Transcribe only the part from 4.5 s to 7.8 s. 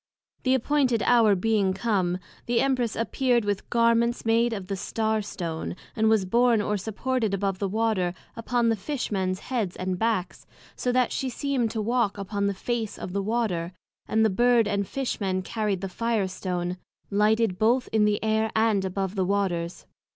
of the Star stone, and was born or supported above the